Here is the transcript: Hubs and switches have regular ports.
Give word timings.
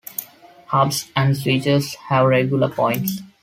Hubs 0.65 1.11
and 1.15 1.37
switches 1.37 1.93
have 1.93 2.25
regular 2.25 2.69
ports. 2.69 3.19